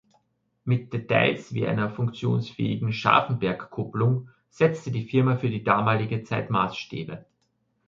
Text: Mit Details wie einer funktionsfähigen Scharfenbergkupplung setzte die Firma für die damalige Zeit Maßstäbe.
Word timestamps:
Mit 0.63 0.91
Details 0.93 1.53
wie 1.53 1.67
einer 1.67 1.91
funktionsfähigen 1.91 2.91
Scharfenbergkupplung 2.91 4.29
setzte 4.49 4.89
die 4.89 5.05
Firma 5.05 5.37
für 5.37 5.51
die 5.51 5.63
damalige 5.63 6.23
Zeit 6.23 6.49
Maßstäbe. 6.49 7.23